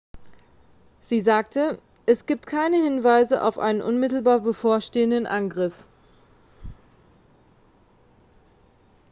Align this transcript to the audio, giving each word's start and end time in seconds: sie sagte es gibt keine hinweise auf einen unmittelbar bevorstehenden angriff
sie 1.03 1.21
sagte 1.21 1.77
es 2.07 2.25
gibt 2.25 2.47
keine 2.47 2.77
hinweise 2.77 3.43
auf 3.43 3.59
einen 3.59 3.83
unmittelbar 3.83 4.39
bevorstehenden 4.39 5.27
angriff 5.27 5.85